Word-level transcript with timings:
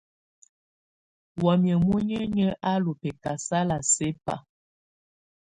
Wamɛ̀á 1.43 1.75
muninyǝ́ 1.85 2.57
á 2.69 2.73
lɔ̀ 2.83 2.95
bɛ̀kasala 3.01 3.77
sɛ̀ba. 3.93 4.35